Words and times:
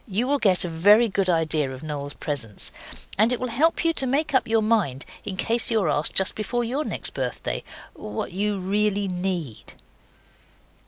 you 0.07 0.25
will 0.25 0.39
get 0.39 0.65
a 0.65 0.67
very 0.67 1.07
good 1.07 1.29
idea 1.29 1.71
of 1.71 1.83
Noel's 1.83 2.15
presents, 2.15 2.71
and 3.19 3.31
it 3.31 3.39
will 3.39 3.49
help 3.49 3.85
you 3.85 3.93
to 3.93 4.07
make 4.07 4.33
up 4.33 4.47
your 4.47 4.63
mind 4.63 5.05
in 5.25 5.37
case 5.37 5.69
you 5.69 5.79
are 5.79 5.89
asked 5.91 6.15
just 6.15 6.33
before 6.33 6.63
your 6.63 6.83
next 6.85 7.11
birthday 7.11 7.63
what 7.93 8.31
you 8.31 8.57
really 8.57 9.07
NEED. 9.07 9.73